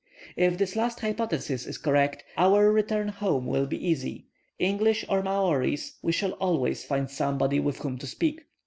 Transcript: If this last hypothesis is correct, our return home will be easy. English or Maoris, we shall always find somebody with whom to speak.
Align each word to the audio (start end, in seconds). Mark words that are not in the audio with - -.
If 0.35 0.57
this 0.57 0.75
last 0.75 1.01
hypothesis 1.01 1.67
is 1.67 1.77
correct, 1.77 2.23
our 2.35 2.71
return 2.71 3.09
home 3.09 3.45
will 3.45 3.67
be 3.67 3.77
easy. 3.87 4.25
English 4.57 5.05
or 5.07 5.21
Maoris, 5.21 5.99
we 6.01 6.11
shall 6.11 6.31
always 6.39 6.83
find 6.83 7.07
somebody 7.07 7.59
with 7.59 7.77
whom 7.77 7.99
to 7.99 8.07
speak. 8.07 8.45